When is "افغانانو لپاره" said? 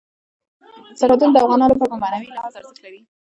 1.45-1.91